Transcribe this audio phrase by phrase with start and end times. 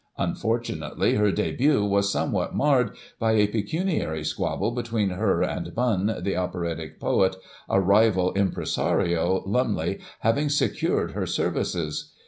[0.17, 6.35] Unfortunately her debut was somewhat marred by a pecuniary squabble between her and Bunn, the
[6.35, 7.35] operatic poet,
[7.69, 12.13] a rival impresariOy Lumley, having secured her services.